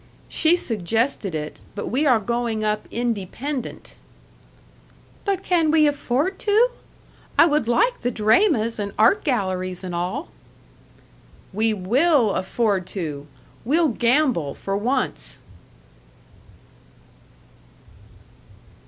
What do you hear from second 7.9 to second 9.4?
the draymas and art